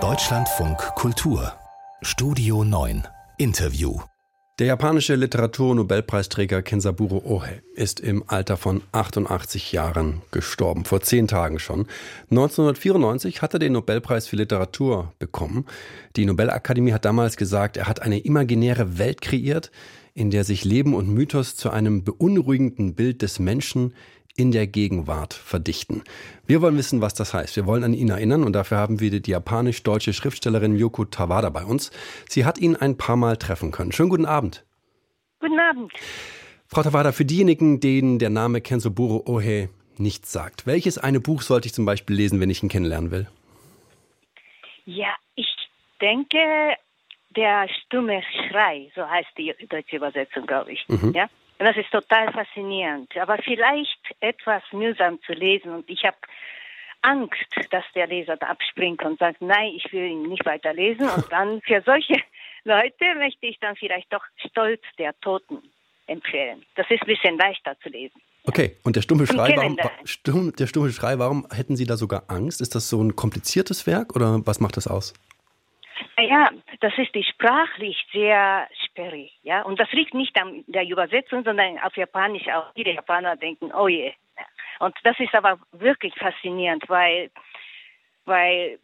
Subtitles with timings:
[0.00, 1.52] Deutschlandfunk Kultur
[2.02, 3.06] Studio 9
[3.38, 4.00] Interview
[4.58, 11.58] der japanische Literatur-Nobelpreisträger Kensaburo Ohe ist im Alter von 88 Jahren gestorben, vor zehn Tagen
[11.58, 11.86] schon.
[12.30, 15.66] 1994 hat er den Nobelpreis für Literatur bekommen.
[16.14, 19.72] Die Nobelakademie hat damals gesagt, er hat eine imaginäre Welt kreiert,
[20.14, 23.92] in der sich Leben und Mythos zu einem beunruhigenden Bild des Menschen
[24.36, 26.02] in der Gegenwart verdichten.
[26.46, 27.56] Wir wollen wissen, was das heißt.
[27.56, 31.64] Wir wollen an ihn erinnern und dafür haben wir die japanisch-deutsche Schriftstellerin Yoko Tawada bei
[31.64, 31.90] uns.
[32.28, 33.92] Sie hat ihn ein paar Mal treffen können.
[33.92, 34.64] Schönen guten Abend.
[35.40, 35.92] Guten Abend.
[36.66, 39.68] Frau Tawada, für diejenigen, denen der Name Kensoburo Ohe
[39.98, 43.28] nichts sagt, welches eine Buch sollte ich zum Beispiel lesen, wenn ich ihn kennenlernen will?
[44.86, 45.46] Ja, ich
[46.00, 46.38] denke,
[47.36, 50.84] der stumme Schrei, so heißt die deutsche Übersetzung, glaube ich.
[50.88, 51.12] Mhm.
[51.14, 51.28] Ja?
[51.58, 55.70] Das ist total faszinierend, aber vielleicht etwas mühsam zu lesen.
[55.70, 56.16] Und ich habe
[57.02, 61.08] Angst, dass der Leser da abspringt und sagt, nein, ich will ihn nicht weiterlesen.
[61.08, 62.14] Und dann für solche
[62.64, 65.62] Leute möchte ich dann vielleicht doch Stolz der Toten
[66.06, 66.64] empfehlen.
[66.74, 68.20] Das ist ein bisschen leichter zu lesen.
[68.46, 72.24] Okay, und der stumme Schrei, warum, stumm, der stumme Schrei, warum hätten Sie da sogar
[72.28, 72.60] Angst?
[72.60, 75.14] Ist das so ein kompliziertes Werk oder was macht das aus?
[76.18, 79.62] Ja, das ist die sprachlich sehr sperrig, ja.
[79.62, 82.72] Und das liegt nicht an der Übersetzung, sondern auf Japanisch auch.
[82.74, 84.12] Viele Japaner denken, oh je.
[84.78, 87.30] Und das ist aber wirklich faszinierend, weil,
[88.24, 88.78] weil,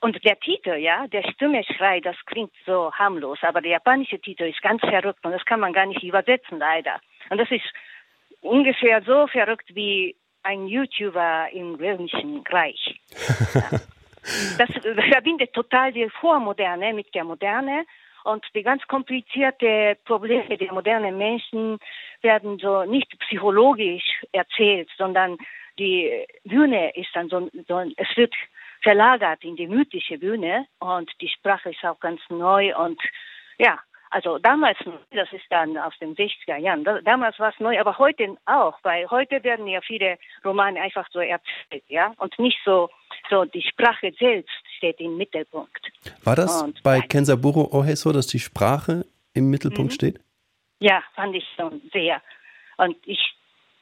[0.00, 4.62] und der Titel, ja, der Stimmeschrei, das klingt so harmlos, aber der japanische Titel ist
[4.62, 7.00] ganz verrückt und das kann man gar nicht übersetzen, leider.
[7.30, 7.64] Und das ist
[8.40, 13.00] ungefähr so verrückt wie ein YouTuber im Römischen Reich.
[14.26, 14.56] Ja.
[14.56, 14.70] Das
[15.10, 17.84] verbindet total die Vormoderne mit der Moderne
[18.24, 21.78] und die ganz komplizierte Probleme der modernen Menschen
[22.22, 25.38] werden so nicht psychologisch erzählt, sondern
[25.78, 28.34] die Bühne ist dann so, so es wird
[28.82, 33.00] verlagert in die mythische Bühne und die Sprache ist auch ganz neu und
[33.58, 33.78] ja,
[34.10, 34.78] also damals,
[35.10, 39.10] das ist dann aus den 60er Jahren, damals war es neu, aber heute auch, weil
[39.10, 42.90] heute werden ja viele Romane einfach so erzählt, ja, und nicht so,
[43.28, 44.54] so die Sprache selbst
[44.84, 45.92] steht im Mittelpunkt.
[46.24, 49.94] War das und bei Kensaburo Ohe so, dass die Sprache im Mittelpunkt mhm.
[49.94, 50.20] steht?
[50.80, 52.20] Ja, fand ich schon sehr.
[52.76, 53.20] Und ich,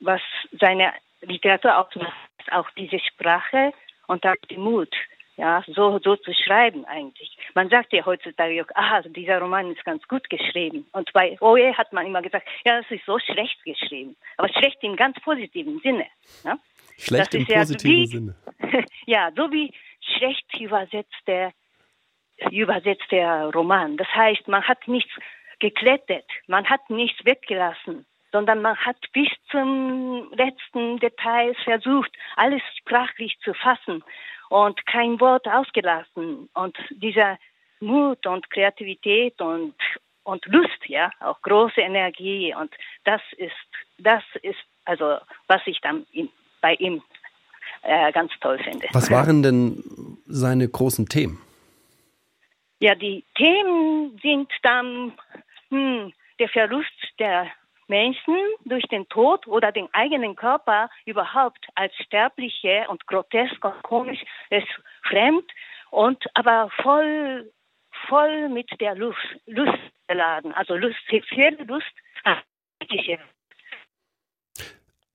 [0.00, 0.22] was
[0.58, 3.72] seine Literatur ausmacht, ist auch diese Sprache
[4.06, 4.94] und auch die Mut
[5.36, 7.36] ja, so, so zu schreiben eigentlich.
[7.54, 10.86] Man sagt ja heutzutage, ah, dieser Roman ist ganz gut geschrieben.
[10.92, 14.16] Und bei Oe hat man immer gesagt, ja, das ist so schlecht geschrieben.
[14.38, 16.06] Aber schlecht im ganz positiven Sinne.
[16.42, 16.58] Ja?
[16.96, 18.34] Schlecht das im positiven wie, Sinne.
[19.06, 19.74] ja, so wie
[20.16, 21.52] schlecht übersetzter,
[22.50, 23.96] übersetzter Roman.
[23.96, 25.12] Das heißt, man hat nichts
[25.58, 33.38] geklettet, man hat nichts weggelassen sondern man hat bis zum letzten Detail versucht, alles sprachlich
[33.42, 34.04] zu fassen
[34.50, 36.50] und kein Wort ausgelassen.
[36.52, 37.38] Und dieser
[37.80, 39.74] Mut und Kreativität und,
[40.24, 42.54] und Lust, ja, auch große Energie.
[42.54, 42.74] Und
[43.04, 43.54] das ist,
[43.98, 46.28] das ist also, was ich dann in,
[46.60, 47.02] bei ihm
[47.86, 48.86] äh, ganz toll finde.
[48.92, 49.82] Was waren denn
[50.26, 51.40] seine großen Themen?
[52.80, 55.12] Ja, die Themen sind dann
[55.70, 57.46] hm, der Verlust der
[57.88, 64.22] Menschen durch den Tod oder den eigenen Körper überhaupt als sterbliche und grotesk und komisch
[64.50, 64.66] ist
[65.02, 65.44] fremd
[65.90, 67.50] und aber voll
[68.08, 71.86] voll mit der Lust, Lust beladen, also Lust, sexuelle Lust.
[72.24, 72.38] Ah,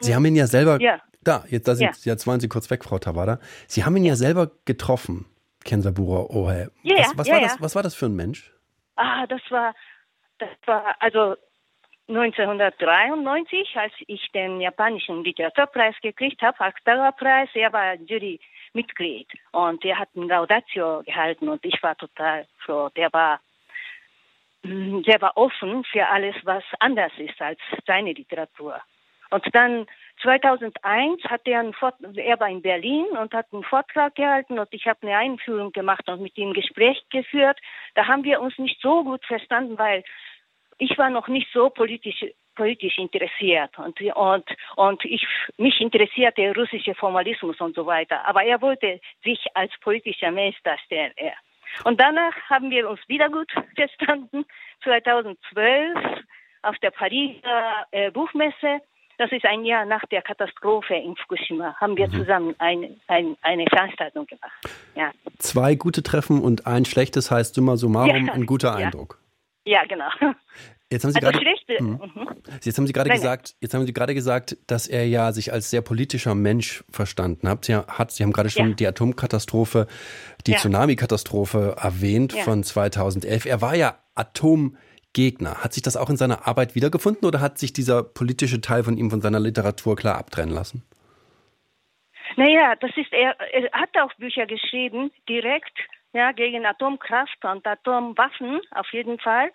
[0.00, 1.00] Sie haben ihn ja selber, ja.
[1.24, 2.12] Da, jetzt, da sind, ja.
[2.12, 3.38] jetzt waren Sie kurz weg, Frau Tawada.
[3.66, 5.26] Sie haben ihn ja selber getroffen,
[5.64, 6.70] Kensabura Ohe.
[6.82, 8.52] Ja, was, was, ja, war das, was war das für ein Mensch?
[8.96, 9.74] Ah, das war,
[10.38, 11.36] das war, also
[12.08, 20.14] 1993, als ich den japanischen Literaturpreis gekriegt habe, Aktawa-Preis, er war Jurymitglied und er hat
[20.14, 22.90] ein Laudatio gehalten und ich war total froh.
[22.94, 23.40] Der war,
[24.62, 28.80] der war offen für alles, was anders ist als seine Literatur.
[29.30, 29.86] Und dann
[30.22, 34.68] 2001 hat er, einen Vort er war in Berlin und hat einen Vortrag gehalten und
[34.72, 37.58] ich habe eine Einführung gemacht und mit ihm Gespräch geführt.
[37.94, 40.04] Da haben wir uns nicht so gut verstanden, weil
[40.78, 42.24] ich war noch nicht so politisch
[42.54, 44.44] politisch interessiert und und
[44.76, 45.26] und ich
[45.58, 48.26] mich interessierte russische Formalismus und so weiter.
[48.26, 51.12] Aber er wollte sich als politischer Mensch darstellen.
[51.16, 51.34] Er.
[51.82, 54.44] Und danach haben wir uns wieder gut verstanden.
[54.84, 56.20] 2012
[56.62, 58.80] auf der Pariser äh, Buchmesse.
[59.18, 61.74] Das ist ein Jahr nach der Katastrophe in Fukushima.
[61.80, 62.12] Haben wir mhm.
[62.12, 64.52] zusammen ein, ein, eine Veranstaltung gemacht.
[64.94, 65.12] Ja.
[65.38, 68.32] Zwei gute Treffen und ein schlechtes heißt summa summarum ja.
[68.32, 69.18] ein guter Eindruck.
[69.66, 70.08] Ja, genau.
[70.90, 72.00] Jetzt haben Sie also gerade, mhm.
[72.14, 72.28] mhm.
[72.62, 75.70] Jetzt haben Sie gerade gesagt, jetzt haben Sie gerade gesagt, dass er ja sich als
[75.70, 77.64] sehr politischer Mensch verstanden hat.
[77.64, 78.74] Sie, hat, Sie haben gerade schon ja.
[78.74, 79.86] die Atomkatastrophe,
[80.46, 80.58] die ja.
[80.58, 82.42] Tsunami-Katastrophe erwähnt ja.
[82.42, 83.46] von 2011.
[83.46, 83.98] Er war ja
[85.14, 85.62] Atomgegner.
[85.62, 88.96] Hat sich das auch in seiner Arbeit wiedergefunden oder hat sich dieser politische Teil von
[88.96, 90.82] ihm von seiner Literatur klar abtrennen lassen?
[92.36, 95.78] Naja, das ist er, er hat auch Bücher geschrieben, direkt
[96.12, 99.50] ja, gegen Atomkraft und Atomwaffen auf jeden Fall.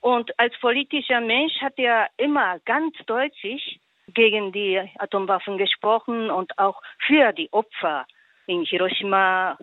[0.00, 6.82] Und als politischer Mensch hat er immer ganz deutlich gegen die Atomwaffen gesprochen und auch
[7.06, 8.06] für die Opfer
[8.46, 9.56] in Hiroshima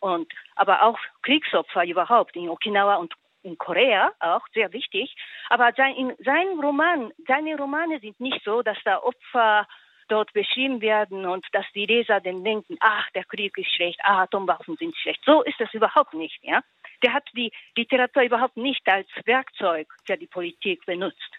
[0.00, 3.14] und aber auch Kriegsopfer überhaupt in Okinawa und
[3.44, 5.14] in Korea auch sehr wichtig.
[5.48, 9.66] Aber sein, sein Roman, seine Romane sind nicht so, dass da Opfer
[10.08, 14.22] dort beschrieben werden und dass die Leser dann denken, ach, der Krieg ist schlecht, ah,
[14.22, 15.22] Atomwaffen sind schlecht.
[15.24, 16.60] So ist das überhaupt nicht, ja.
[17.02, 21.30] Der hat die Literatur überhaupt nicht als Werkzeug für die Politik benutzt.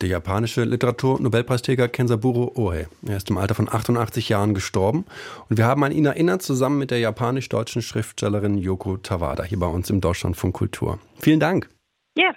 [0.00, 2.86] Der japanische Literatur-Nobelpreisträger Kensaburo Oe.
[3.04, 5.04] Er ist im Alter von 88 Jahren gestorben.
[5.48, 9.66] Und wir haben an ihn erinnert, zusammen mit der japanisch-deutschen Schriftstellerin Yoko Tawada, hier bei
[9.66, 11.00] uns im Deutschlandfunk Kultur.
[11.18, 11.68] Vielen Dank.
[12.16, 12.32] Ja,